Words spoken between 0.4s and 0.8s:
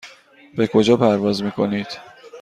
به